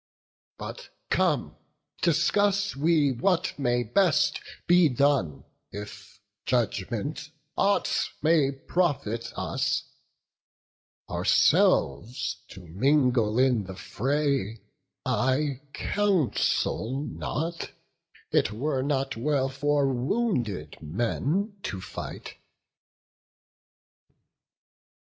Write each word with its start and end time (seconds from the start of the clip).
But 0.57 0.89
come, 1.11 1.57
discuss 2.01 2.75
we 2.75 3.11
what 3.11 3.53
may 3.59 3.83
best 3.83 4.41
be 4.65 4.89
done, 4.89 5.43
If 5.71 6.19
judgment 6.47 7.29
aught 7.55 8.09
may 8.23 8.51
profit 8.51 9.31
us; 9.35 9.83
ourselves 11.07 12.37
To 12.47 12.65
mingle 12.65 13.37
in 13.37 13.65
the 13.65 13.75
fray 13.75 14.63
I 15.05 15.61
counsel 15.71 17.01
not; 17.03 17.69
It 18.31 18.51
were 18.51 18.81
not 18.81 19.15
well 19.15 19.49
for 19.49 19.93
wounded 19.93 20.81
men 20.81 21.59
to 21.65 21.79
fight." 21.79 22.37